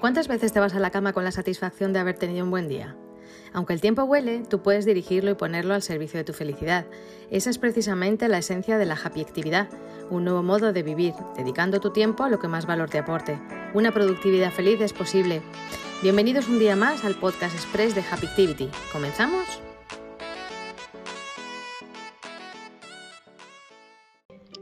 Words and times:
¿Cuántas 0.00 0.28
veces 0.28 0.52
te 0.52 0.60
vas 0.60 0.74
a 0.74 0.80
la 0.80 0.90
cama 0.90 1.12
con 1.12 1.24
la 1.24 1.32
satisfacción 1.32 1.92
de 1.92 1.98
haber 1.98 2.18
tenido 2.18 2.44
un 2.44 2.50
buen 2.50 2.68
día? 2.68 2.96
Aunque 3.52 3.72
el 3.72 3.80
tiempo 3.80 4.02
huele, 4.04 4.42
tú 4.48 4.62
puedes 4.62 4.84
dirigirlo 4.84 5.30
y 5.30 5.34
ponerlo 5.34 5.74
al 5.74 5.82
servicio 5.82 6.18
de 6.18 6.24
tu 6.24 6.32
felicidad. 6.32 6.86
Esa 7.30 7.50
es 7.50 7.58
precisamente 7.58 8.28
la 8.28 8.38
esencia 8.38 8.76
de 8.78 8.84
la 8.84 8.94
happy 8.94 9.22
actividad, 9.22 9.68
un 10.10 10.24
nuevo 10.24 10.42
modo 10.42 10.72
de 10.72 10.82
vivir, 10.82 11.14
dedicando 11.36 11.80
tu 11.80 11.90
tiempo 11.90 12.24
a 12.24 12.28
lo 12.28 12.38
que 12.38 12.48
más 12.48 12.66
valor 12.66 12.90
te 12.90 12.98
aporte. 12.98 13.40
Una 13.72 13.92
productividad 13.92 14.52
feliz 14.52 14.80
es 14.80 14.92
posible. 14.92 15.40
Bienvenidos 16.02 16.48
un 16.48 16.58
día 16.58 16.76
más 16.76 17.04
al 17.04 17.14
podcast 17.14 17.54
express 17.54 17.94
de 17.94 18.02
Happy 18.10 18.26
Activity. 18.26 18.68
¿Comenzamos? 18.92 19.62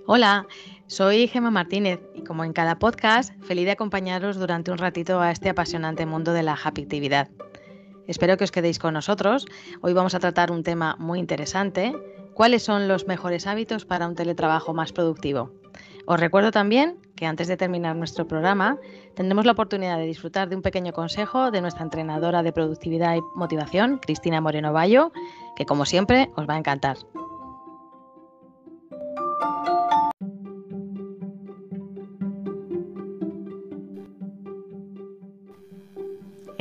Hola, 0.06 0.46
soy 0.92 1.26
Gema 1.26 1.50
Martínez 1.50 2.00
y 2.14 2.22
como 2.22 2.44
en 2.44 2.52
cada 2.52 2.78
podcast, 2.78 3.32
feliz 3.44 3.64
de 3.64 3.70
acompañaros 3.70 4.36
durante 4.36 4.70
un 4.70 4.76
ratito 4.76 5.22
a 5.22 5.30
este 5.30 5.48
apasionante 5.48 6.04
mundo 6.04 6.34
de 6.34 6.42
la 6.42 6.52
actividad. 6.52 7.30
Espero 8.06 8.36
que 8.36 8.44
os 8.44 8.52
quedéis 8.52 8.78
con 8.78 8.92
nosotros. 8.92 9.46
Hoy 9.80 9.94
vamos 9.94 10.14
a 10.14 10.20
tratar 10.20 10.52
un 10.52 10.62
tema 10.62 10.96
muy 10.98 11.18
interesante. 11.18 11.96
¿Cuáles 12.34 12.62
son 12.62 12.88
los 12.88 13.06
mejores 13.06 13.46
hábitos 13.46 13.86
para 13.86 14.06
un 14.06 14.14
teletrabajo 14.14 14.74
más 14.74 14.92
productivo? 14.92 15.50
Os 16.04 16.20
recuerdo 16.20 16.50
también 16.50 16.98
que 17.16 17.24
antes 17.24 17.48
de 17.48 17.56
terminar 17.56 17.96
nuestro 17.96 18.28
programa 18.28 18.76
tendremos 19.14 19.46
la 19.46 19.52
oportunidad 19.52 19.96
de 19.96 20.04
disfrutar 20.04 20.50
de 20.50 20.56
un 20.56 20.62
pequeño 20.62 20.92
consejo 20.92 21.50
de 21.50 21.62
nuestra 21.62 21.84
entrenadora 21.84 22.42
de 22.42 22.52
productividad 22.52 23.16
y 23.16 23.22
motivación, 23.34 23.96
Cristina 23.96 24.42
Moreno 24.42 24.74
Bayo, 24.74 25.10
que 25.56 25.64
como 25.64 25.86
siempre 25.86 26.28
os 26.36 26.46
va 26.46 26.56
a 26.56 26.58
encantar. 26.58 26.98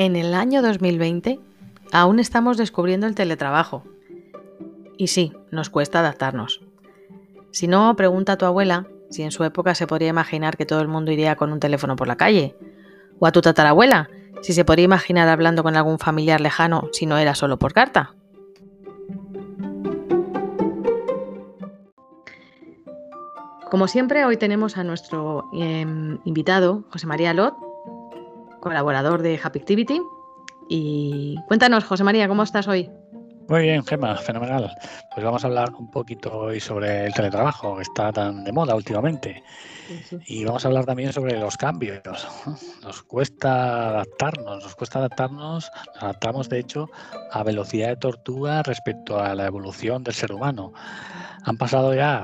En 0.03 0.15
el 0.15 0.33
año 0.33 0.63
2020 0.63 1.39
aún 1.91 2.17
estamos 2.17 2.57
descubriendo 2.57 3.05
el 3.05 3.13
teletrabajo. 3.13 3.83
Y 4.97 5.09
sí, 5.09 5.31
nos 5.51 5.69
cuesta 5.69 5.99
adaptarnos. 5.99 6.59
Si 7.51 7.67
no, 7.67 7.95
pregunta 7.95 8.31
a 8.31 8.37
tu 8.39 8.45
abuela 8.45 8.87
si 9.11 9.21
en 9.21 9.29
su 9.29 9.43
época 9.43 9.75
se 9.75 9.85
podría 9.85 10.07
imaginar 10.07 10.57
que 10.57 10.65
todo 10.65 10.81
el 10.81 10.87
mundo 10.87 11.11
iría 11.11 11.35
con 11.35 11.51
un 11.51 11.59
teléfono 11.59 11.95
por 11.95 12.07
la 12.07 12.17
calle. 12.17 12.55
O 13.19 13.27
a 13.27 13.31
tu 13.31 13.41
tatarabuela, 13.41 14.09
si 14.41 14.53
se 14.53 14.65
podría 14.65 14.85
imaginar 14.85 15.29
hablando 15.29 15.61
con 15.61 15.75
algún 15.75 15.99
familiar 15.99 16.41
lejano 16.41 16.89
si 16.91 17.05
no 17.05 17.19
era 17.19 17.35
solo 17.35 17.59
por 17.59 17.71
carta. 17.71 18.15
Como 23.69 23.87
siempre, 23.87 24.25
hoy 24.25 24.37
tenemos 24.37 24.77
a 24.77 24.83
nuestro 24.83 25.47
em, 25.53 26.17
invitado, 26.25 26.85
José 26.89 27.05
María 27.05 27.35
Lot, 27.35 27.53
colaborador 28.61 29.21
de 29.21 29.37
Happy 29.43 29.59
Activity. 29.59 30.01
Y 30.69 31.35
cuéntanos, 31.47 31.83
José 31.83 32.05
María, 32.05 32.29
¿cómo 32.29 32.43
estás 32.43 32.67
hoy? 32.69 32.89
Muy 33.49 33.63
bien, 33.63 33.85
Gemma, 33.85 34.15
fenomenal. 34.15 34.73
Pues 35.13 35.25
vamos 35.25 35.43
a 35.43 35.47
hablar 35.47 35.73
un 35.77 35.91
poquito 35.91 36.31
hoy 36.31 36.61
sobre 36.61 37.05
el 37.07 37.13
teletrabajo, 37.13 37.75
que 37.75 37.81
está 37.81 38.13
tan 38.13 38.45
de 38.45 38.53
moda 38.53 38.75
últimamente. 38.75 39.43
Y 40.25 40.45
vamos 40.45 40.63
a 40.63 40.69
hablar 40.69 40.85
también 40.85 41.11
sobre 41.11 41.37
los 41.37 41.57
cambios. 41.57 41.99
Nos 42.81 43.03
cuesta 43.03 43.89
adaptarnos, 43.89 44.63
nos 44.63 44.75
cuesta 44.75 44.99
adaptarnos, 44.99 45.69
nos 45.93 46.03
adaptamos 46.03 46.47
de 46.47 46.59
hecho 46.59 46.89
a 47.31 47.43
velocidad 47.43 47.89
de 47.89 47.97
tortuga 47.97 48.63
respecto 48.63 49.19
a 49.19 49.35
la 49.35 49.47
evolución 49.47 50.01
del 50.05 50.13
ser 50.13 50.31
humano. 50.31 50.71
Han 51.43 51.57
pasado 51.57 51.93
ya 51.93 52.23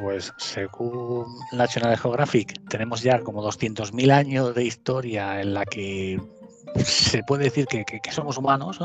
pues 0.00 0.32
según 0.36 1.26
National 1.52 1.96
Geographic, 1.96 2.60
tenemos 2.68 3.02
ya 3.02 3.20
como 3.20 3.42
200.000 3.42 4.10
años 4.12 4.54
de 4.54 4.64
historia 4.64 5.40
en 5.40 5.54
la 5.54 5.64
que 5.64 6.20
se 6.84 7.22
puede 7.22 7.44
decir 7.44 7.66
que, 7.66 8.00
somos 8.10 8.36
humanos, 8.36 8.78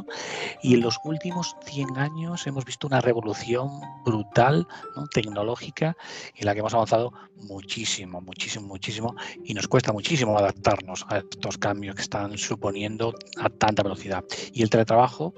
y 0.62 0.76
en 0.76 0.82
los 0.82 0.98
últimos 1.04 1.56
100 1.66 1.98
años 1.98 2.48
hemos 2.48 2.66
visto 2.66 2.88
una 2.88 3.02
revolución 3.02 3.70
brutal, 4.06 4.68
tecnológica, 5.14 5.98
en 6.36 6.46
la 6.46 6.54
que 6.54 6.60
hemos 6.60 6.74
avanzado 6.74 7.12
muchísimo, 7.36 8.22
muchísimo, 8.22 8.68
muchísimo, 8.68 9.16
y 9.44 9.54
nos 9.54 9.68
cuesta 9.68 9.92
muchísimo 9.92 10.38
adaptarnos 10.38 11.06
a 11.10 11.18
estos 11.18 11.58
cambios 11.58 11.96
que 11.96 12.04
están 12.04 12.38
suponiendo 12.38 13.14
a 13.38 13.50
tanta 13.50 13.84
velocidad. 13.84 14.24
Y 14.54 14.64
el 14.64 14.70
teletrabajo, 14.70 15.34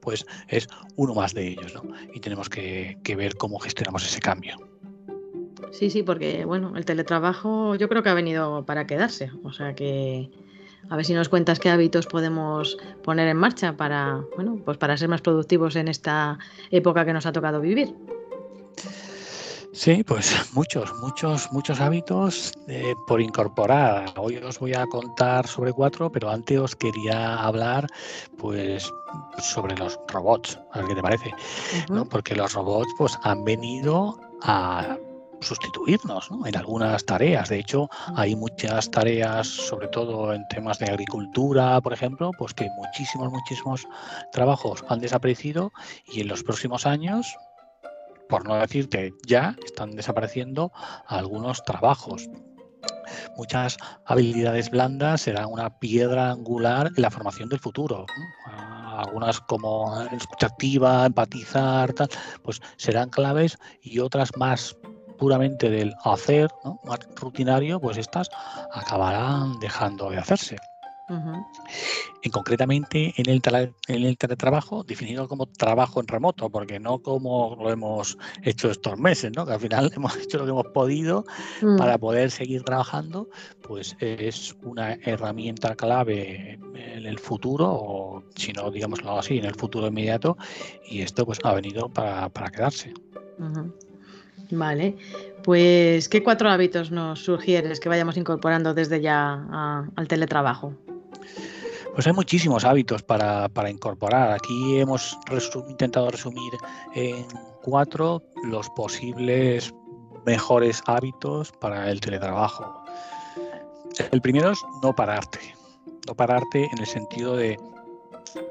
pues 0.00 0.26
es 0.48 0.68
uno 0.96 1.14
más 1.14 1.32
de 1.32 1.48
ellos, 1.48 1.72
y 2.12 2.20
tenemos 2.20 2.48
que 2.48 2.96
ver 3.16 3.36
cómo 3.36 3.58
gestionamos 3.58 4.04
ese 4.04 4.20
cambio. 4.20 4.67
Sí, 5.72 5.90
sí, 5.90 6.02
porque 6.02 6.44
bueno, 6.44 6.76
el 6.76 6.84
teletrabajo 6.84 7.74
yo 7.74 7.88
creo 7.88 8.02
que 8.02 8.08
ha 8.08 8.14
venido 8.14 8.64
para 8.64 8.86
quedarse. 8.86 9.30
O 9.42 9.52
sea 9.52 9.74
que 9.74 10.30
a 10.90 10.96
ver 10.96 11.04
si 11.04 11.14
nos 11.14 11.28
cuentas 11.28 11.58
qué 11.58 11.70
hábitos 11.70 12.06
podemos 12.06 12.76
poner 13.02 13.28
en 13.28 13.36
marcha 13.36 13.76
para, 13.76 14.24
bueno, 14.36 14.58
pues 14.64 14.78
para 14.78 14.96
ser 14.96 15.08
más 15.08 15.20
productivos 15.20 15.76
en 15.76 15.88
esta 15.88 16.38
época 16.70 17.04
que 17.04 17.12
nos 17.12 17.26
ha 17.26 17.32
tocado 17.32 17.60
vivir. 17.60 17.94
Sí, 19.72 20.02
pues 20.02 20.34
muchos, 20.54 20.92
muchos, 21.00 21.52
muchos 21.52 21.80
hábitos 21.80 22.52
eh, 22.68 22.94
por 23.06 23.20
incorporar. 23.20 24.12
Hoy 24.16 24.36
os 24.38 24.58
voy 24.58 24.74
a 24.74 24.86
contar 24.86 25.46
sobre 25.46 25.72
cuatro, 25.72 26.10
pero 26.10 26.30
antes 26.30 26.58
os 26.58 26.74
quería 26.74 27.36
hablar, 27.36 27.86
pues, 28.38 28.92
sobre 29.38 29.76
los 29.76 29.98
robots. 30.08 30.58
A 30.72 30.78
ver 30.78 30.88
qué 30.88 30.94
te 30.96 31.02
parece, 31.02 31.34
Porque 32.10 32.34
los 32.34 32.54
robots, 32.54 32.92
pues, 32.96 33.18
han 33.22 33.44
venido 33.44 34.18
a 34.42 34.96
sustituirnos 35.40 36.28
en 36.44 36.56
algunas 36.56 37.04
tareas. 37.04 37.48
De 37.48 37.58
hecho, 37.58 37.88
hay 38.14 38.34
muchas 38.34 38.90
tareas, 38.90 39.46
sobre 39.46 39.88
todo 39.88 40.32
en 40.32 40.46
temas 40.48 40.78
de 40.78 40.86
agricultura, 40.86 41.80
por 41.80 41.92
ejemplo, 41.92 42.30
pues 42.38 42.54
que 42.54 42.68
muchísimos, 42.76 43.30
muchísimos 43.30 43.86
trabajos 44.32 44.84
han 44.88 45.00
desaparecido 45.00 45.72
y 46.06 46.20
en 46.20 46.28
los 46.28 46.42
próximos 46.42 46.86
años, 46.86 47.36
por 48.28 48.46
no 48.46 48.56
decir 48.56 48.88
que 48.88 49.12
ya 49.26 49.56
están 49.64 49.92
desapareciendo 49.92 50.72
algunos 51.06 51.62
trabajos. 51.64 52.28
Muchas 53.36 53.78
habilidades 54.04 54.70
blandas 54.70 55.22
serán 55.22 55.46
una 55.46 55.78
piedra 55.78 56.30
angular 56.30 56.90
en 56.94 57.02
la 57.02 57.10
formación 57.10 57.48
del 57.48 57.58
futuro. 57.60 58.06
algunas 58.98 59.40
como 59.40 60.02
escucha 60.12 60.48
activa, 60.48 61.06
empatizar, 61.06 61.92
tal, 61.92 62.08
pues 62.42 62.60
serán 62.76 63.10
claves 63.10 63.56
y 63.80 64.00
otras 64.00 64.36
más 64.36 64.76
puramente 65.18 65.68
del 65.70 65.94
hacer, 66.04 66.50
más 66.84 67.00
rutinario, 67.16 67.80
pues 67.80 67.98
estas 67.98 68.30
acabarán 68.72 69.58
dejando 69.60 70.10
de 70.10 70.18
hacerse. 70.18 70.56
En 72.22 72.30
concretamente 72.32 73.14
en 73.16 73.30
el, 73.30 73.40
en 73.88 74.04
el 74.04 74.18
teletrabajo, 74.18 74.84
definido 74.84 75.26
como 75.26 75.46
trabajo 75.46 76.00
en 76.00 76.06
remoto, 76.06 76.50
porque 76.50 76.78
no 76.78 76.98
como 76.98 77.56
lo 77.58 77.70
hemos 77.70 78.18
hecho 78.42 78.70
estos 78.70 78.98
meses, 78.98 79.32
¿no? 79.34 79.46
que 79.46 79.52
al 79.52 79.60
final 79.60 79.90
hemos 79.96 80.16
hecho 80.16 80.38
lo 80.38 80.44
que 80.44 80.50
hemos 80.50 80.66
podido 80.66 81.24
mm. 81.62 81.76
para 81.78 81.96
poder 81.96 82.30
seguir 82.30 82.62
trabajando, 82.62 83.28
pues 83.62 83.96
es 84.00 84.54
una 84.62 84.94
herramienta 84.94 85.74
clave 85.76 86.58
en 86.74 87.06
el 87.06 87.18
futuro, 87.18 87.66
o 87.70 88.22
si 88.34 88.52
no, 88.52 88.70
digámoslo 88.70 89.18
así, 89.18 89.38
en 89.38 89.46
el 89.46 89.54
futuro 89.54 89.86
inmediato, 89.86 90.36
y 90.86 91.00
esto 91.00 91.24
pues 91.24 91.38
ha 91.42 91.54
venido 91.54 91.88
para, 91.88 92.30
quedarse. 92.50 92.92
Vale, 94.50 94.96
pues 95.42 96.08
¿qué 96.08 96.22
cuatro 96.22 96.50
hábitos 96.50 96.90
nos 96.90 97.22
sugieres 97.22 97.80
que 97.80 97.88
vayamos 97.88 98.16
incorporando 98.16 98.72
desde 98.74 99.00
ya 99.00 99.90
al 99.94 100.08
teletrabajo? 100.08 100.74
Pues 101.94 102.06
hay 102.06 102.12
muchísimos 102.12 102.64
hábitos 102.64 103.02
para, 103.02 103.50
incorporar. 103.68 104.32
Aquí 104.32 104.78
hemos 104.78 105.18
intentado 105.68 106.10
resumir 106.10 106.52
en 106.94 107.26
cuatro 107.62 108.22
los 108.44 108.70
posibles 108.70 109.74
mejores 110.24 110.80
hábitos 110.86 111.50
para 111.60 111.90
el 111.90 112.00
teletrabajo. 112.00 112.84
El 114.12 114.20
primero 114.20 114.52
es 114.52 114.58
no 114.80 114.94
pararte. 114.94 115.40
No 116.06 116.14
pararte 116.14 116.68
en 116.70 116.78
el 116.78 116.86
sentido 116.86 117.36
de 117.36 117.58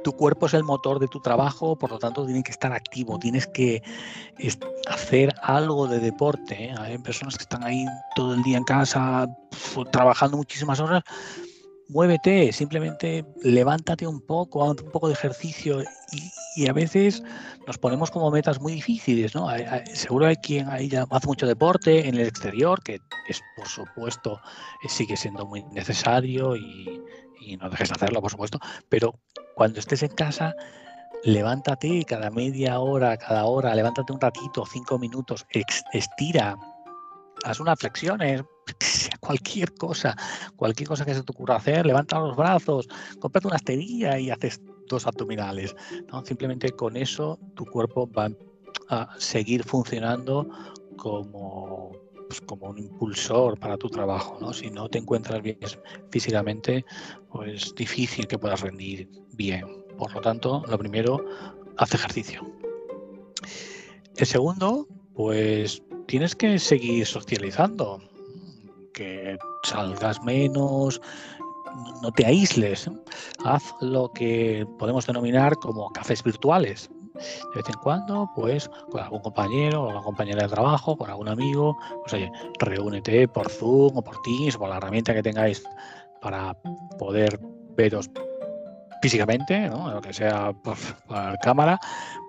tu 0.04 0.14
cuerpo 0.14 0.46
es 0.46 0.54
el 0.54 0.64
motor 0.64 1.00
de 1.00 1.08
tu 1.08 1.20
trabajo, 1.20 1.76
por 1.76 1.92
lo 1.92 2.00
tanto 2.00 2.26
tiene 2.26 2.44
que 2.44 2.52
estar 2.52 2.72
activo, 2.74 3.20
tienes 3.20 3.48
que 3.48 3.82
hacer 4.88 5.34
algo 5.42 5.88
de 5.88 6.00
deporte. 6.00 6.66
¿eh? 6.66 6.76
Hay 6.78 6.98
personas 6.98 7.38
que 7.38 7.44
están 7.44 7.64
ahí 7.64 7.86
todo 8.16 8.34
el 8.34 8.44
día 8.44 8.58
en 8.58 8.64
casa 8.64 9.28
trabajando 9.92 10.38
muchísimas 10.38 10.80
horas. 10.80 11.04
Muévete, 11.90 12.52
simplemente 12.52 13.26
levántate 13.42 14.06
un 14.06 14.20
poco, 14.20 14.64
haz 14.64 14.82
un 14.82 14.92
poco 14.92 15.08
de 15.08 15.14
ejercicio 15.14 15.82
y, 16.56 16.68
a 16.68 16.74
veces 16.74 17.24
nos 17.66 17.78
ponemos 17.78 18.12
como 18.12 18.32
metas 18.32 18.60
muy 18.60 18.74
difíciles, 18.74 19.36
¿no? 19.36 19.48
seguro 19.94 20.26
hay 20.26 20.36
quien 20.38 20.68
ahí 20.70 20.90
ya 20.90 21.06
hace 21.12 21.28
mucho 21.28 21.46
deporte 21.46 22.10
en 22.10 22.16
el 22.16 22.28
exterior, 22.28 22.82
que 22.82 23.00
es 23.30 23.42
por 23.56 23.68
supuesto 23.68 24.42
eh, 24.84 24.90
sigue 24.90 25.16
siendo 25.16 25.46
muy 25.46 25.64
necesario 25.72 26.56
y, 26.58 27.00
y 27.40 27.58
no 27.58 27.70
dejes 27.70 27.90
de 27.90 27.96
hacerlo, 27.96 28.22
por 28.22 28.32
supuesto, 28.32 28.60
pero 28.90 29.20
cuando 29.56 29.80
estés 29.80 30.04
en 30.04 30.12
casa, 30.12 30.56
levántate 31.24 32.04
cada 32.06 32.30
media 32.30 32.80
hora, 32.80 33.18
cada 33.18 33.46
hora, 33.46 33.74
levántate 33.76 34.14
un 34.14 34.22
ratito, 34.22 34.66
cinco 34.66 35.00
minutos, 35.00 35.46
estira, 35.94 36.56
haz 37.44 37.60
unas 37.60 37.80
flexiones, 37.80 38.44
cualquier 39.20 39.74
cosa, 39.76 40.16
cualquier 40.56 40.90
cosa 40.90 41.06
que 41.06 41.14
se 41.14 41.24
te 41.24 41.32
ocurra 41.32 41.58
hacer, 41.58 41.86
levanta 41.86 42.20
los 42.20 42.36
brazos, 42.36 42.88
cómprate 43.20 43.48
una 43.48 43.58
esterilla 43.58 44.20
y 44.20 44.30
haces 44.30 44.62
dos 44.88 45.06
abdominales. 45.06 45.76
Simplemente 46.24 46.72
con 46.72 46.96
eso 46.98 47.40
tu 47.56 47.66
cuerpo 47.66 48.10
va 48.12 48.30
a 48.90 49.10
seguir 49.18 49.64
funcionando 49.64 50.48
como, 50.98 51.67
pues, 52.28 52.42
como 52.42 52.68
un 52.68 52.78
impulsor 52.78 53.60
para 53.60 53.78
tu 53.78 53.90
trabajo. 53.90 54.38
¿no? 54.40 54.54
Si 54.54 54.70
no 54.70 54.90
te 54.90 54.98
encuentras 55.00 55.42
bien 55.42 55.58
físicamente, 56.10 56.86
pues 57.32 57.74
difícil 57.76 58.28
que 58.28 58.38
puedas 58.38 58.62
rendir 58.62 59.10
bien. 59.34 59.66
Por 59.98 60.14
lo 60.14 60.22
tanto, 60.22 60.64
lo 60.68 60.78
primero, 60.78 61.24
haz 61.78 61.94
ejercicio. 61.94 62.46
El 64.16 64.26
segundo, 64.26 64.88
pues 65.14 65.82
tienes 66.08 66.36
que 66.36 66.60
seguir 66.60 67.06
socializando, 67.06 68.02
que 68.94 69.38
salgas 69.64 70.22
menos, 70.24 71.02
no 72.02 72.12
te 72.12 72.26
aísles, 72.26 72.90
haz 73.44 73.64
lo 73.82 74.12
que 74.14 74.66
podemos 74.80 75.06
denominar 75.06 75.56
como 75.58 75.90
cafés 75.92 76.24
virtuales. 76.24 76.90
De 77.18 77.56
vez 77.56 77.70
en 77.70 77.80
cuando, 77.82 78.30
pues 78.36 78.70
con 78.92 79.02
algún 79.02 79.22
compañero 79.22 79.84
o 79.84 79.90
una 79.90 80.02
compañera 80.02 80.44
de 80.44 80.50
trabajo, 80.50 80.96
con 80.98 81.10
algún 81.10 81.28
amigo, 81.28 81.78
pues 82.02 82.14
oye, 82.14 82.32
reúnete 82.60 83.28
por 83.28 83.50
Zoom 83.50 83.98
o 83.98 84.02
por 84.02 84.22
Teams 84.22 84.56
o 84.56 84.60
por 84.60 84.70
la 84.70 84.78
herramienta 84.78 85.14
que 85.14 85.24
tengáis 85.24 85.64
para 86.22 86.56
poder 86.98 87.40
veros 87.76 88.10
físicamente, 89.02 89.70
¿no? 89.70 89.92
lo 89.92 90.02
que 90.02 90.14
sea 90.14 90.54
por, 90.64 90.78
por 91.08 91.38
cámara, 91.40 91.80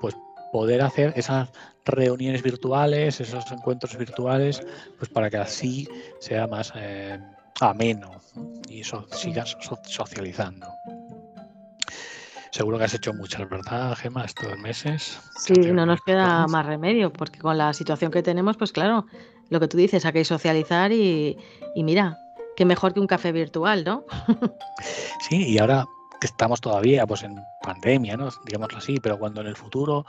pues 0.01 0.15
poder 0.53 0.83
hacer 0.83 1.13
esas 1.17 1.51
reuniones 1.85 2.43
virtuales, 2.43 3.21
esos 3.21 3.51
encuentros 3.51 3.97
virtuales, 3.97 4.63
pues 4.99 5.11
para 5.11 5.31
que 5.31 5.39
así 5.39 5.89
sea 6.21 6.47
más 6.47 6.73
eh, 6.77 7.19
ameno 7.61 8.11
y 8.69 8.83
sigas 8.85 9.57
socializando. 9.87 10.67
Seguro 12.51 12.79
que 12.79 12.85
has 12.85 12.95
hecho 12.95 13.13
muchas, 13.13 13.49
¿verdad, 13.49 13.95
Gemma, 13.97 14.25
estos 14.25 14.59
meses? 14.59 15.21
Sí, 15.37 15.55
no 15.73 15.85
nos 15.87 16.01
queda 16.01 16.47
más 16.47 16.65
remedio, 16.65 17.13
porque 17.13 17.39
con 17.39 17.59
la 17.59 17.73
situación 17.73 18.11
que 18.11 18.23
tenemos, 18.23 18.57
pues 18.57 18.73
claro, 18.73 19.07
lo 19.51 19.61
que 19.61 19.69
tú 19.69 19.77
dices, 19.77 20.05
hay 20.05 20.13
que 20.13 20.25
socializar 20.25 20.93
y, 20.93 21.37
y 21.75 21.85
mira, 21.85 22.19
qué 22.57 22.65
mejor 22.65 22.95
que 22.95 23.01
un 23.01 23.07
café 23.07 23.33
virtual, 23.33 23.85
¿no? 23.85 24.05
sí, 25.29 25.49
y 25.49 25.59
ahora 25.59 25.87
que 26.21 26.27
estamos 26.27 26.61
todavía 26.61 27.07
pues 27.07 27.23
en 27.23 27.41
pandemia, 27.63 28.17
¿no? 28.17 28.31
digámoslo 28.45 28.79
así, 28.79 28.99
pero 29.01 29.19
cuando 29.19 29.41
en 29.41 29.47
el 29.47 29.57
futuro 29.57 30.05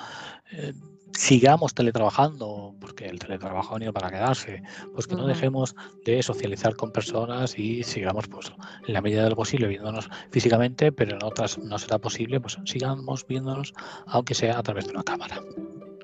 eh, 0.51 0.73
sigamos 1.13 1.73
teletrabajando, 1.73 2.68
porque 2.99 3.11
el 3.11 3.19
teletrabajo 3.19 3.71
ha 3.71 3.73
venido 3.75 3.93
para 3.93 4.09
quedarse, 4.09 4.61
pues 4.93 5.07
que 5.07 5.15
no 5.15 5.25
dejemos 5.25 5.75
de 6.03 6.21
socializar 6.21 6.75
con 6.75 6.91
personas 6.91 7.57
y 7.57 7.83
sigamos 7.83 8.27
pues 8.27 8.51
en 8.87 8.93
la 8.93 9.01
medida 9.01 9.23
de 9.23 9.29
lo 9.29 9.35
posible 9.37 9.67
viéndonos 9.67 10.09
físicamente, 10.31 10.91
pero 10.91 11.15
en 11.15 11.23
otras 11.23 11.57
no 11.59 11.77
será 11.77 11.97
posible, 11.97 12.41
pues 12.41 12.57
sigamos 12.65 13.25
viéndonos 13.25 13.73
aunque 14.07 14.35
sea 14.35 14.59
a 14.59 14.63
través 14.63 14.85
de 14.85 14.91
una 14.91 15.03
cámara. 15.03 15.39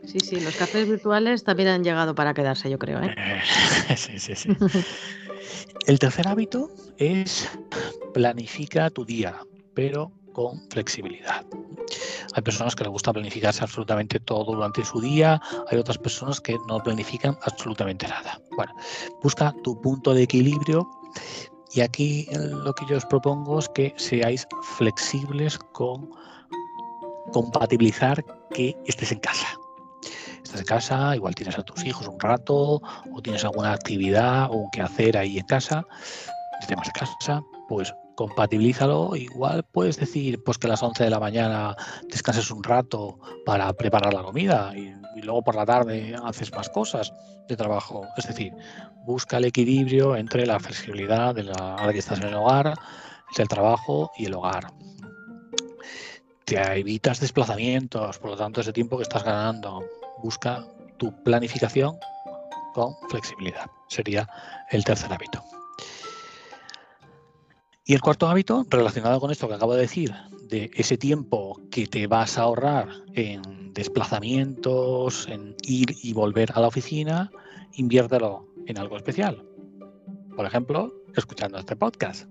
Sí, 0.05 0.19
sí, 0.19 0.39
los 0.39 0.55
cafés 0.55 0.87
virtuales 0.87 1.43
también 1.43 1.69
han 1.69 1.83
llegado 1.83 2.15
para 2.15 2.33
quedarse, 2.33 2.69
yo 2.69 2.79
creo. 2.79 3.01
¿eh? 3.01 3.13
sí, 3.97 4.17
sí, 4.19 4.35
sí. 4.35 4.49
El 5.87 5.99
tercer 5.99 6.27
hábito 6.27 6.69
es 6.97 7.49
planifica 8.13 8.89
tu 8.89 9.03
día 9.03 9.41
pero 9.75 10.11
con 10.35 10.61
flexibilidad. 10.69 11.45
Hay 12.33 12.41
personas 12.43 12.75
que 12.75 12.83
les 12.83 12.91
gusta 12.91 13.13
planificarse 13.13 13.63
absolutamente 13.63 14.19
todo 14.19 14.53
durante 14.53 14.83
su 14.83 14.99
día, 14.99 15.41
hay 15.71 15.77
otras 15.77 15.97
personas 15.97 16.41
que 16.41 16.57
no 16.67 16.83
planifican 16.83 17.37
absolutamente 17.43 18.05
nada. 18.07 18.39
Bueno, 18.57 18.73
busca 19.23 19.55
tu 19.63 19.79
punto 19.79 20.13
de 20.13 20.23
equilibrio 20.23 20.85
y 21.73 21.79
aquí 21.81 22.27
lo 22.33 22.73
que 22.73 22.85
yo 22.85 22.97
os 22.97 23.05
propongo 23.05 23.59
es 23.59 23.69
que 23.69 23.93
seáis 23.95 24.45
flexibles 24.77 25.57
con 25.71 26.09
compatibilizar 27.31 28.23
que 28.53 28.75
estés 28.85 29.13
en 29.13 29.19
casa. 29.19 29.47
Estás 30.43 30.59
en 30.59 30.65
casa, 30.65 31.15
igual 31.15 31.33
tienes 31.33 31.57
a 31.57 31.63
tus 31.63 31.83
hijos 31.85 32.07
un 32.07 32.19
rato 32.19 32.81
o 33.13 33.21
tienes 33.23 33.45
alguna 33.45 33.71
actividad 33.71 34.51
o 34.51 34.55
un 34.55 34.81
hacer 34.81 35.17
ahí 35.17 35.39
en 35.39 35.45
casa, 35.45 35.85
temas 36.67 36.87
de 36.87 36.93
casa, 36.93 37.43
pues 37.69 37.93
compatibilízalo. 38.15 39.15
Igual 39.15 39.63
puedes 39.71 39.97
decir 39.97 40.43
pues 40.43 40.57
que 40.57 40.67
a 40.67 40.71
las 40.71 40.83
11 40.83 41.03
de 41.03 41.09
la 41.09 41.19
mañana 41.19 41.75
descanses 42.09 42.49
un 42.51 42.63
rato 42.63 43.19
para 43.45 43.71
preparar 43.73 44.13
la 44.13 44.23
comida 44.23 44.73
y, 44.75 44.93
luego 45.21 45.43
por 45.43 45.55
la 45.55 45.65
tarde 45.65 46.15
haces 46.23 46.51
más 46.51 46.69
cosas 46.69 47.13
de 47.47 47.55
trabajo. 47.55 48.05
Es 48.17 48.27
decir, 48.27 48.53
busca 49.05 49.37
el 49.37 49.45
equilibrio 49.45 50.15
entre 50.15 50.45
la 50.45 50.59
flexibilidad 50.59 51.33
de 51.33 51.43
la 51.43 51.75
hora 51.75 51.93
que 51.93 51.99
estás 51.99 52.19
en 52.19 52.27
el 52.27 52.35
hogar, 52.35 52.73
el 53.37 53.47
trabajo 53.47 54.11
y 54.17 54.25
el 54.25 54.33
hogar. 54.33 54.67
Te 56.45 56.61
evitas 56.77 57.19
desplazamientos, 57.19 58.19
por 58.19 58.31
lo 58.31 58.37
tanto 58.37 58.61
ese 58.61 58.73
tiempo 58.73 58.97
que 58.97 59.03
estás 59.03 59.23
ganando, 59.23 59.83
busca 60.21 60.65
tu 60.97 61.11
planificación 61.23 61.97
con 62.73 62.93
flexibilidad. 63.09 63.65
Sería 63.87 64.27
el 64.69 64.83
tercer 64.83 65.11
hábito. 65.11 65.54
Y 67.87 67.93
el 67.93 68.01
cuarto 68.01 68.27
hábito, 68.27 68.65
relacionado 68.67 69.19
con 69.19 69.29
esto 69.29 69.47
que 69.47 69.53
acabo 69.53 69.75
de 69.75 69.81
decir, 69.81 70.11
de 70.49 70.71
ese 70.73 70.97
tiempo 70.97 71.61
que 71.69 71.85
te 71.85 72.07
vas 72.07 72.35
a 72.39 72.41
ahorrar 72.41 72.87
en 73.13 73.73
desplazamientos, 73.75 75.27
en 75.27 75.55
ir 75.61 75.95
y 76.01 76.11
volver 76.13 76.51
a 76.55 76.61
la 76.61 76.67
oficina, 76.67 77.29
inviértelo 77.73 78.47
en 78.65 78.79
algo 78.79 78.97
especial. 78.97 79.45
Por 80.35 80.47
ejemplo, 80.47 80.95
escuchando 81.15 81.59
este 81.59 81.75
podcast 81.75 82.27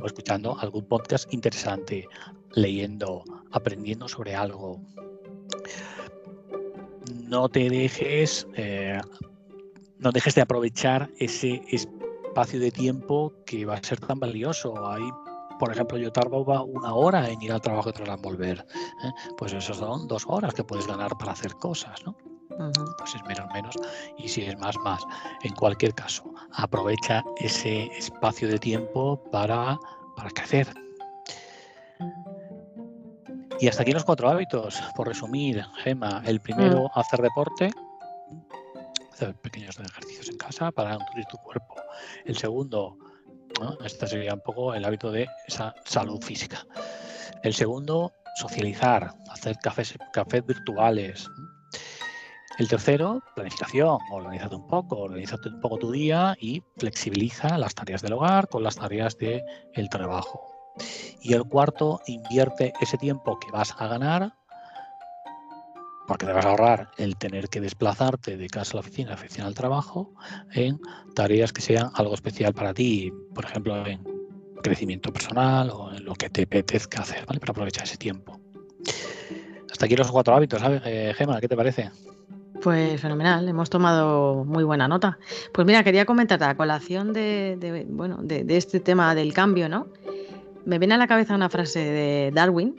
o 0.00 0.06
escuchando 0.06 0.56
algún 0.60 0.86
podcast 0.86 1.34
interesante, 1.34 2.06
leyendo, 2.52 3.24
aprendiendo 3.50 4.06
sobre 4.06 4.36
algo. 4.36 4.80
No 7.10 7.48
te 7.48 7.68
dejes, 7.68 8.46
eh, 8.54 9.00
no 9.98 10.12
dejes 10.12 10.36
de 10.36 10.42
aprovechar 10.42 11.10
ese 11.18 11.60
espacio 11.72 12.03
espacio 12.34 12.58
de 12.58 12.72
tiempo 12.72 13.32
que 13.46 13.64
va 13.64 13.74
a 13.74 13.82
ser 13.82 14.00
tan 14.00 14.18
valioso. 14.18 14.74
Ahí, 14.84 15.08
por 15.60 15.70
ejemplo, 15.70 15.96
yo 15.98 16.10
tardo 16.10 16.38
una 16.64 16.92
hora 16.92 17.30
en 17.30 17.40
ir 17.40 17.52
al 17.52 17.60
trabajo 17.60 17.90
y 17.90 17.90
otra 17.90 18.12
en 18.12 18.22
volver. 18.22 18.66
¿eh? 19.04 19.12
Pues 19.38 19.52
eso 19.52 19.72
son 19.72 20.08
dos 20.08 20.24
horas 20.26 20.52
que 20.52 20.64
puedes 20.64 20.84
ganar 20.84 21.16
para 21.16 21.30
hacer 21.30 21.52
cosas, 21.54 22.04
¿no? 22.04 22.16
Pues 22.98 23.14
es 23.14 23.22
menos, 23.22 23.46
menos. 23.54 23.76
Y 24.18 24.26
si 24.26 24.42
es 24.42 24.58
más, 24.58 24.76
más. 24.78 25.00
En 25.44 25.54
cualquier 25.54 25.94
caso, 25.94 26.24
aprovecha 26.54 27.22
ese 27.36 27.84
espacio 27.96 28.48
de 28.48 28.58
tiempo 28.58 29.22
para, 29.30 29.78
para 30.16 30.30
crecer. 30.30 30.66
Y 33.60 33.68
hasta 33.68 33.82
aquí 33.82 33.92
los 33.92 34.02
cuatro 34.02 34.28
hábitos. 34.28 34.82
Por 34.96 35.06
resumir, 35.06 35.64
Gema, 35.84 36.20
el 36.26 36.40
primero, 36.40 36.82
mm. 36.82 36.98
hacer 36.98 37.22
deporte 37.22 37.70
hacer 39.14 39.34
pequeños 39.36 39.78
ejercicios 39.78 40.28
en 40.28 40.36
casa 40.36 40.70
para 40.72 40.98
nutrir 40.98 41.24
tu 41.26 41.36
cuerpo. 41.38 41.76
El 42.24 42.36
segundo, 42.36 42.98
este 43.84 44.06
sería 44.06 44.34
un 44.34 44.40
poco 44.40 44.74
el 44.74 44.84
hábito 44.84 45.10
de 45.10 45.28
esa 45.46 45.74
salud 45.84 46.20
física. 46.22 46.66
El 47.42 47.54
segundo, 47.54 48.12
socializar, 48.36 49.14
hacer 49.30 49.56
cafés, 49.62 49.96
virtuales. 50.46 51.28
El 52.58 52.68
tercero, 52.68 53.22
planificación, 53.34 53.98
organízate 54.10 54.54
un 54.54 54.66
poco, 54.66 54.96
organízate 54.96 55.48
un 55.48 55.60
poco 55.60 55.78
tu 55.78 55.92
día 55.92 56.36
y 56.40 56.62
flexibiliza 56.76 57.58
las 57.58 57.74
tareas 57.74 58.02
del 58.02 58.12
hogar 58.14 58.48
con 58.48 58.62
las 58.62 58.76
tareas 58.76 59.16
del 59.16 59.42
el 59.74 59.88
trabajo. 59.88 60.40
Y 61.20 61.34
el 61.34 61.44
cuarto, 61.44 62.00
invierte 62.06 62.72
ese 62.80 62.98
tiempo 62.98 63.38
que 63.38 63.50
vas 63.50 63.74
a 63.78 63.86
ganar 63.86 64.34
porque 66.06 66.26
te 66.26 66.32
vas 66.32 66.44
a 66.44 66.50
ahorrar 66.50 66.90
el 66.96 67.16
tener 67.16 67.48
que 67.48 67.60
desplazarte 67.60 68.36
de 68.36 68.48
casa 68.48 68.72
a 68.72 68.74
la 68.76 68.80
oficina, 68.80 69.10
de 69.10 69.14
oficina 69.14 69.46
al 69.46 69.54
trabajo, 69.54 70.12
en 70.52 70.80
tareas 71.14 71.52
que 71.52 71.62
sean 71.62 71.90
algo 71.94 72.14
especial 72.14 72.52
para 72.52 72.74
ti, 72.74 73.12
por 73.34 73.44
ejemplo, 73.44 73.86
en 73.86 74.02
crecimiento 74.62 75.12
personal 75.12 75.70
o 75.70 75.92
en 75.92 76.04
lo 76.04 76.14
que 76.14 76.30
te 76.30 76.42
apetezca 76.42 77.02
hacer, 77.02 77.24
¿vale? 77.26 77.40
Para 77.40 77.52
aprovechar 77.52 77.84
ese 77.84 77.96
tiempo. 77.96 78.40
Hasta 79.70 79.86
aquí 79.86 79.96
los 79.96 80.10
cuatro 80.10 80.34
hábitos, 80.34 80.60
¿sabes, 80.60 80.82
eh, 80.84 81.12
Gemma? 81.16 81.40
¿Qué 81.40 81.48
te 81.48 81.56
parece? 81.56 81.90
Pues 82.62 83.00
fenomenal, 83.00 83.46
hemos 83.48 83.68
tomado 83.68 84.44
muy 84.44 84.64
buena 84.64 84.88
nota. 84.88 85.18
Pues 85.52 85.66
mira, 85.66 85.82
quería 85.84 86.06
comentar 86.06 86.42
a 86.44 86.56
colación 86.56 87.12
de, 87.12 87.86
bueno, 87.88 88.18
de, 88.22 88.44
de 88.44 88.56
este 88.56 88.80
tema 88.80 89.14
del 89.14 89.34
cambio, 89.34 89.68
¿no? 89.68 89.88
Me 90.64 90.78
viene 90.78 90.94
a 90.94 90.98
la 90.98 91.06
cabeza 91.06 91.34
una 91.34 91.50
frase 91.50 91.80
de 91.80 92.30
Darwin, 92.32 92.76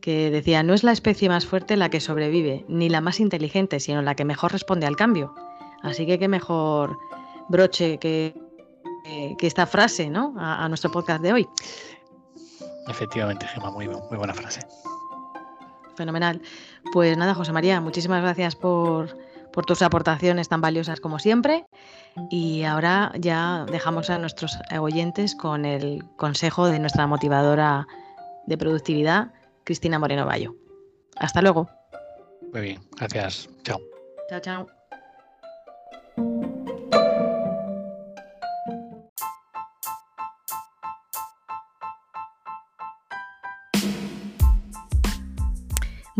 que 0.00 0.30
decía, 0.30 0.62
no 0.62 0.74
es 0.74 0.84
la 0.84 0.92
especie 0.92 1.28
más 1.28 1.46
fuerte 1.46 1.76
la 1.76 1.90
que 1.90 2.00
sobrevive, 2.00 2.64
ni 2.68 2.88
la 2.88 3.00
más 3.00 3.20
inteligente, 3.20 3.80
sino 3.80 4.02
la 4.02 4.14
que 4.14 4.24
mejor 4.24 4.52
responde 4.52 4.86
al 4.86 4.96
cambio. 4.96 5.34
Así 5.82 6.06
que 6.06 6.18
qué 6.18 6.28
mejor 6.28 6.98
broche 7.48 7.98
que, 7.98 8.34
que 9.38 9.46
esta 9.46 9.66
frase 9.66 10.10
¿no? 10.10 10.34
A, 10.38 10.68
nuestro 10.68 10.90
podcast 10.90 11.22
de 11.22 11.32
hoy. 11.32 11.48
Efectivamente, 12.88 13.46
Gemma, 13.46 13.70
muy, 13.70 13.88
muy 13.88 14.18
buena 14.18 14.34
frase. 14.34 14.60
Fenomenal. 15.96 16.40
Pues 16.92 17.16
nada, 17.16 17.34
José 17.34 17.52
María, 17.52 17.80
muchísimas 17.80 18.22
gracias 18.22 18.56
por, 18.56 19.16
por 19.52 19.66
tus 19.66 19.82
aportaciones 19.82 20.48
tan 20.48 20.60
valiosas 20.60 21.00
como 21.00 21.18
siempre. 21.18 21.66
Y 22.30 22.64
ahora 22.64 23.12
ya 23.18 23.66
dejamos 23.70 24.10
a 24.10 24.18
nuestros 24.18 24.58
oyentes 24.78 25.34
con 25.34 25.64
el 25.64 26.04
consejo 26.16 26.66
de 26.66 26.78
nuestra 26.78 27.06
motivadora 27.06 27.86
de 28.46 28.58
productividad, 28.58 29.32
Cristina 29.64 29.98
Moreno 29.98 30.26
Bayo. 30.26 30.54
Hasta 31.16 31.42
luego. 31.42 31.68
Muy 32.52 32.62
bien, 32.62 32.80
gracias. 32.96 33.48
Chao. 33.62 33.80
Chao, 34.28 34.40
chao. 34.40 34.66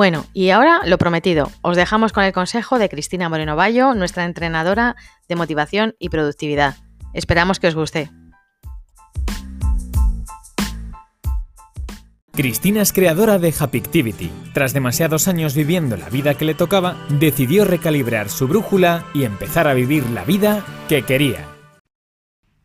Bueno, 0.01 0.25
y 0.33 0.49
ahora 0.49 0.81
lo 0.87 0.97
prometido, 0.97 1.51
os 1.61 1.77
dejamos 1.77 2.15
con 2.15 2.25
el 2.25 2.33
consejo 2.33 2.79
de 2.79 2.89
Cristina 2.89 3.29
Moreno 3.29 3.55
Bayo, 3.55 3.93
nuestra 3.95 4.25
entrenadora 4.25 4.97
de 5.29 5.37
motivación 5.37 5.95
y 5.99 6.09
productividad. 6.09 6.77
Esperamos 7.13 7.61
que 7.61 7.67
os 7.67 7.75
guste. 7.75 8.11
Cristina 12.33 12.81
es 12.81 12.93
creadora 12.93 13.39
de 13.39 13.53
Happyctivity. 13.59 14.31
Tras 14.55 14.73
demasiados 14.73 15.27
años 15.27 15.55
viviendo 15.55 15.97
la 15.97 16.09
vida 16.09 16.35
que 16.35 16.45
le 16.45 16.55
tocaba, 16.55 16.97
decidió 17.19 17.65
recalibrar 17.65 18.29
su 18.29 18.47
brújula 18.47 19.05
y 19.13 19.25
empezar 19.25 19.67
a 19.67 19.75
vivir 19.75 20.09
la 20.11 20.25
vida 20.25 20.65
que 20.89 21.03
quería. 21.03 21.49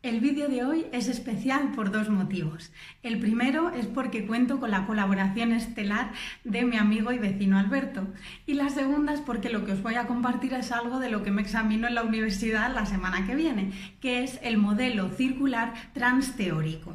El 0.02 0.20
vídeo 0.20 0.48
de 0.48 0.64
hoy 0.64 0.86
es 0.92 1.08
especial 1.08 1.72
por 1.72 1.90
dos 1.90 2.08
motivos. 2.08 2.70
El 3.02 3.18
primero 3.18 3.70
es 3.70 3.86
porque 3.86 4.24
cuento 4.24 4.60
con 4.60 4.70
la 4.70 4.86
colaboración 4.86 5.50
estelar 5.50 6.12
de 6.44 6.64
mi 6.64 6.76
amigo 6.76 7.10
y 7.10 7.18
vecino 7.18 7.58
Alberto. 7.58 8.06
Y 8.46 8.54
la 8.54 8.70
segunda 8.70 9.14
es 9.14 9.20
porque 9.20 9.50
lo 9.50 9.64
que 9.64 9.72
os 9.72 9.82
voy 9.82 9.96
a 9.96 10.06
compartir 10.06 10.54
es 10.54 10.70
algo 10.70 11.00
de 11.00 11.10
lo 11.10 11.24
que 11.24 11.32
me 11.32 11.42
examino 11.42 11.88
en 11.88 11.96
la 11.96 12.04
universidad 12.04 12.72
la 12.72 12.86
semana 12.86 13.26
que 13.26 13.34
viene, 13.34 13.72
que 14.00 14.22
es 14.22 14.38
el 14.42 14.58
modelo 14.58 15.08
circular 15.08 15.74
transteórico. 15.92 16.94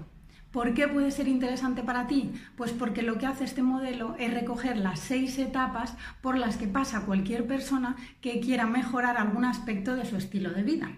¿Por 0.51 0.74
qué 0.74 0.89
puede 0.89 1.12
ser 1.12 1.29
interesante 1.29 1.81
para 1.81 2.08
ti? 2.08 2.34
Pues 2.58 2.74
porque 2.74 3.03
lo 3.03 3.17
que 3.17 3.25
hace 3.25 3.46
este 3.46 3.63
modelo 3.63 4.15
es 4.20 4.34
recoger 4.34 4.75
las 4.75 5.00
seis 5.00 5.38
etapas 5.38 5.96
por 6.22 6.38
las 6.38 6.58
que 6.58 6.67
pasa 6.67 7.05
cualquier 7.05 7.48
persona 7.48 7.96
que 8.20 8.41
quiera 8.41 8.65
mejorar 8.65 9.17
algún 9.17 9.46
aspecto 9.46 9.96
de 9.96 10.05
su 10.05 10.17
estilo 10.17 10.51
de 10.51 10.63
vida. 10.63 10.91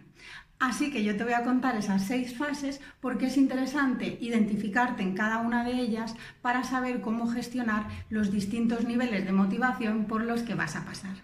Así 0.59 0.91
que 0.91 1.03
yo 1.03 1.15
te 1.17 1.23
voy 1.23 1.33
a 1.33 1.43
contar 1.43 1.75
esas 1.75 2.03
seis 2.03 2.35
fases 2.35 2.81
porque 2.99 3.27
es 3.27 3.37
interesante 3.37 4.17
identificarte 4.21 5.03
en 5.03 5.13
cada 5.13 5.37
una 5.37 5.63
de 5.63 5.73
ellas 5.73 6.15
para 6.41 6.63
saber 6.63 7.01
cómo 7.01 7.27
gestionar 7.27 7.87
los 8.09 8.31
distintos 8.31 8.85
niveles 8.85 9.23
de 9.23 9.33
motivación 9.33 10.05
por 10.05 10.23
los 10.23 10.41
que 10.41 10.55
vas 10.55 10.75
a 10.75 10.85
pasar. 10.85 11.15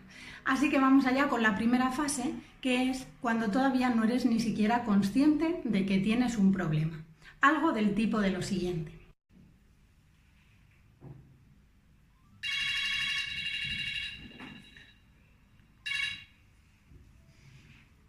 Así 0.45 0.69
que 0.69 0.77
vamos 0.77 1.07
allá 1.07 1.29
con 1.29 1.41
la 1.41 1.55
primera 1.55 1.91
fase, 1.91 2.33
que 2.62 2.91
es 2.91 3.07
cuando 3.21 3.50
todavía 3.50 3.89
no 3.89 4.03
eres 4.03 4.25
ni 4.25 4.39
siquiera 4.39 4.83
consciente 4.83 5.62
de 5.63 5.86
que 5.88 5.98
tienes 6.00 6.38
un 6.38 6.51
problema. 6.51 7.08
Algo 7.41 7.72
del 7.72 7.96
tipo 7.96 8.19
de 8.19 8.31
lo 8.31 8.41
siguiente. 8.41 8.91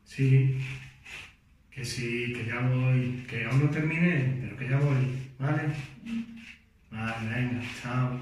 Sí, 0.04 0.58
que 1.70 1.84
sí, 1.84 2.32
que 2.34 2.44
ya 2.46 2.60
voy, 2.60 3.24
que 3.28 3.44
aún 3.46 3.64
no 3.64 3.70
terminé, 3.70 4.38
pero 4.40 4.56
que 4.56 4.68
ya 4.68 4.78
voy, 4.78 5.32
¿vale? 5.38 5.62
Vale, 6.90 7.28
venga, 7.34 7.62
chao. 7.80 8.18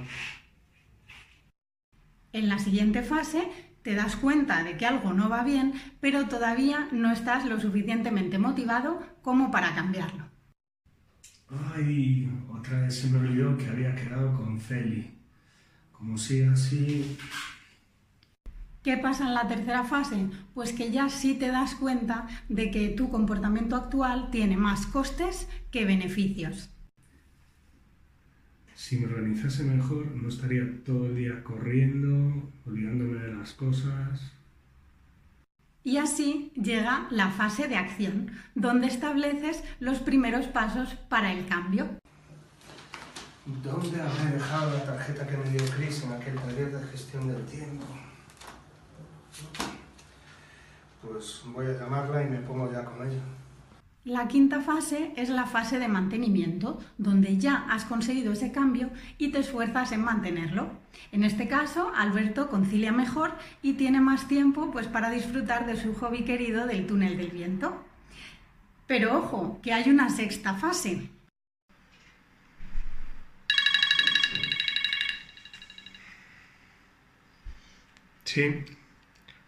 En 2.32 2.48
la 2.48 2.58
siguiente 2.58 3.02
fase 3.02 3.48
te 3.82 3.94
das 3.94 4.16
cuenta 4.16 4.62
de 4.62 4.76
que 4.76 4.86
algo 4.86 5.14
no 5.14 5.28
va 5.30 5.42
bien, 5.42 5.72
pero 6.00 6.28
todavía 6.28 6.88
no 6.92 7.10
estás 7.10 7.46
lo 7.46 7.58
suficientemente 7.58 8.38
motivado 8.38 9.02
como 9.22 9.50
para 9.50 9.74
cambiarlo. 9.74 10.37
Ay, 11.50 12.30
otra 12.50 12.82
vez 12.82 12.98
se 12.98 13.08
me 13.08 13.18
olvidó 13.18 13.56
que 13.56 13.66
había 13.66 13.94
quedado 13.94 14.36
con 14.36 14.60
Celi. 14.60 15.18
Como 15.92 16.18
si 16.18 16.42
así... 16.42 17.16
¿Qué 18.82 18.96
pasa 18.96 19.26
en 19.26 19.34
la 19.34 19.48
tercera 19.48 19.84
fase? 19.84 20.28
Pues 20.54 20.72
que 20.72 20.90
ya 20.90 21.08
sí 21.08 21.34
te 21.34 21.48
das 21.48 21.74
cuenta 21.74 22.28
de 22.48 22.70
que 22.70 22.90
tu 22.90 23.10
comportamiento 23.10 23.76
actual 23.76 24.30
tiene 24.30 24.56
más 24.56 24.86
costes 24.86 25.48
que 25.70 25.84
beneficios. 25.84 26.70
Si 28.74 28.96
me 28.96 29.06
organizase 29.06 29.64
mejor, 29.64 30.06
no 30.14 30.28
estaría 30.28 30.62
todo 30.84 31.06
el 31.06 31.16
día 31.16 31.42
corriendo, 31.42 32.52
olvidándome 32.64 33.18
de 33.18 33.34
las 33.34 33.52
cosas. 33.52 34.37
Y 35.88 35.96
así 35.96 36.52
llega 36.54 37.06
la 37.08 37.30
fase 37.30 37.66
de 37.66 37.78
acción, 37.78 38.30
donde 38.54 38.88
estableces 38.88 39.64
los 39.80 40.00
primeros 40.00 40.46
pasos 40.46 40.96
para 41.08 41.32
el 41.32 41.46
cambio. 41.46 41.88
¿Dónde 43.46 43.98
habré 43.98 44.32
dejado 44.34 44.76
la 44.76 44.84
tarjeta 44.84 45.26
que 45.26 45.38
me 45.38 45.48
dio 45.48 45.64
Chris 45.74 46.02
en 46.02 46.12
aquel 46.12 46.34
taller 46.34 46.78
de 46.78 46.86
gestión 46.88 47.26
del 47.26 47.42
tiempo? 47.46 47.86
Pues 51.00 51.40
voy 51.46 51.68
a 51.68 51.78
llamarla 51.78 52.22
y 52.22 52.26
me 52.26 52.38
pongo 52.40 52.70
ya 52.70 52.84
con 52.84 53.08
ella. 53.08 53.22
La 54.08 54.26
quinta 54.26 54.62
fase 54.62 55.12
es 55.16 55.28
la 55.28 55.44
fase 55.44 55.78
de 55.78 55.86
mantenimiento, 55.86 56.82
donde 56.96 57.36
ya 57.36 57.66
has 57.68 57.84
conseguido 57.84 58.32
ese 58.32 58.52
cambio 58.52 58.88
y 59.18 59.32
te 59.32 59.40
esfuerzas 59.40 59.92
en 59.92 60.00
mantenerlo. 60.00 60.70
En 61.12 61.24
este 61.24 61.46
caso, 61.46 61.92
Alberto 61.94 62.48
concilia 62.48 62.90
mejor 62.90 63.34
y 63.60 63.74
tiene 63.74 64.00
más 64.00 64.26
tiempo 64.26 64.70
pues, 64.70 64.86
para 64.86 65.10
disfrutar 65.10 65.66
de 65.66 65.76
su 65.76 65.94
hobby 65.94 66.24
querido 66.24 66.66
del 66.66 66.86
túnel 66.86 67.18
del 67.18 67.32
viento. 67.32 67.84
Pero 68.86 69.18
ojo, 69.18 69.60
que 69.62 69.74
hay 69.74 69.90
una 69.90 70.08
sexta 70.08 70.54
fase. 70.54 71.10
Sí. 78.24 78.64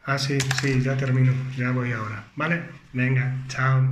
Ah, 0.05 0.19
sí, 0.19 0.37
sí, 0.61 0.83
ya 0.83 0.99
termino. 0.99 1.33
Ya 1.57 1.71
voy 1.71 1.93
ahora. 1.93 2.29
¿Vale? 2.37 2.63
Venga, 2.93 3.35
chao. 3.49 3.89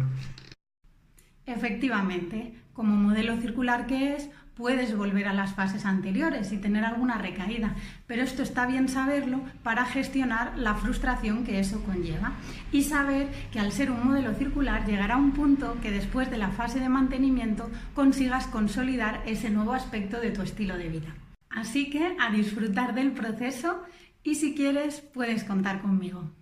Efectivamente, 1.49 2.53
como 2.75 2.95
modelo 2.95 3.39
circular 3.39 3.87
que 3.87 4.15
es, 4.15 4.31
puedes 4.55 4.95
volver 4.95 5.27
a 5.29 5.33
las 5.33 5.55
fases 5.55 5.87
anteriores 5.87 6.53
y 6.53 6.59
tener 6.59 6.85
alguna 6.85 7.17
recaída, 7.17 7.75
pero 8.07 8.23
esto 8.23 8.43
está 8.43 8.67
bien 8.67 8.89
saberlo 8.89 9.41
para 9.63 9.87
gestionar 9.87 10.59
la 10.59 10.75
frustración 10.75 11.45
que 11.45 11.59
eso 11.59 11.83
conlleva 11.85 12.33
y 12.71 12.83
saber 12.83 13.29
que 13.51 13.61
al 13.61 13.73
ser 13.73 13.91
un 13.91 14.05
modelo 14.07 14.35
circular 14.35 14.85
llegará 14.85 15.17
un 15.17 15.33
punto 15.33 15.79
que 15.81 15.91
después 15.91 16.31
de 16.31 16.37
la 16.37 16.51
fase 16.51 16.81
de 16.81 16.91
mantenimiento 16.91 17.71
consigas 17.95 18.47
consolidar 18.47 19.23
ese 19.25 19.49
nuevo 19.49 19.73
aspecto 19.73 20.21
de 20.21 20.33
tu 20.33 20.43
estilo 20.43 20.77
de 20.77 20.89
vida. 20.91 21.15
Así 21.49 21.89
que 21.89 22.15
a 22.21 22.31
disfrutar 22.31 22.95
del 22.95 23.13
proceso 23.13 23.83
y 24.23 24.35
si 24.35 24.55
quieres 24.55 25.01
puedes 25.01 25.45
contar 25.45 25.81
conmigo. 25.81 26.38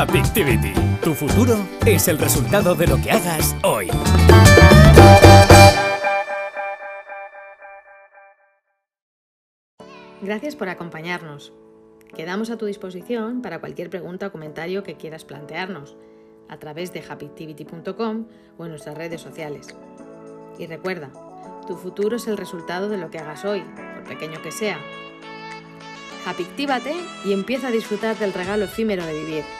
Activity. 0.00 0.72
Tu 1.02 1.12
futuro 1.12 1.58
es 1.84 2.08
el 2.08 2.16
resultado 2.16 2.74
de 2.74 2.86
lo 2.86 2.96
que 3.02 3.10
hagas 3.10 3.54
hoy. 3.62 3.88
Gracias 10.22 10.56
por 10.56 10.70
acompañarnos. 10.70 11.52
Quedamos 12.16 12.48
a 12.48 12.56
tu 12.56 12.64
disposición 12.64 13.42
para 13.42 13.60
cualquier 13.60 13.90
pregunta 13.90 14.28
o 14.28 14.32
comentario 14.32 14.82
que 14.82 14.96
quieras 14.96 15.26
plantearnos 15.26 15.96
a 16.48 16.56
través 16.56 16.94
de 16.94 17.04
happyactivity.com 17.06 18.26
o 18.56 18.64
en 18.64 18.70
nuestras 18.70 18.96
redes 18.96 19.20
sociales. 19.20 19.68
Y 20.58 20.66
recuerda, 20.66 21.10
tu 21.66 21.76
futuro 21.76 22.16
es 22.16 22.26
el 22.26 22.38
resultado 22.38 22.88
de 22.88 22.96
lo 22.96 23.10
que 23.10 23.18
hagas 23.18 23.44
hoy, 23.44 23.62
por 23.94 24.04
pequeño 24.04 24.40
que 24.40 24.50
sea. 24.50 24.78
Happyactívate 26.24 26.94
y 27.26 27.34
empieza 27.34 27.68
a 27.68 27.70
disfrutar 27.70 28.16
del 28.16 28.32
regalo 28.32 28.64
efímero 28.64 29.04
de 29.04 29.12
vivir. 29.12 29.59